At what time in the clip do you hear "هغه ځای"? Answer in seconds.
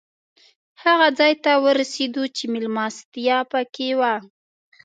0.83-1.33